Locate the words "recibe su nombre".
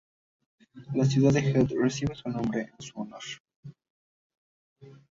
1.79-2.71